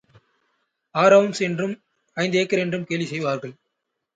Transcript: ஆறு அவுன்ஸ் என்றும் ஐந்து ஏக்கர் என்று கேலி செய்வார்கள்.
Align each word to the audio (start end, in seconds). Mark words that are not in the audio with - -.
ஆறு 0.95 1.15
அவுன்ஸ் 1.15 1.41
என்றும் 1.41 1.75
ஐந்து 2.17 2.37
ஏக்கர் 2.37 2.59
என்று 2.59 2.85
கேலி 2.85 3.05
செய்வார்கள். 3.05 3.53